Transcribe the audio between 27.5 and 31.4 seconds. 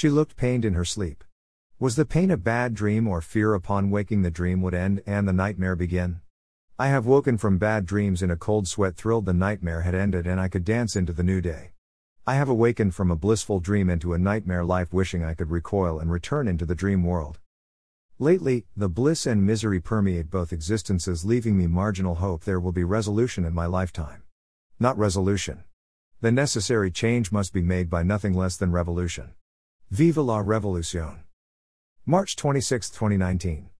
be made by nothing less than revolution. Viva la revolution.